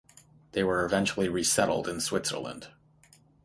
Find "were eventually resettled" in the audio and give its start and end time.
0.63-1.87